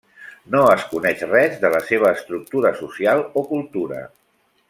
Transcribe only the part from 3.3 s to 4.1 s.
o cultura.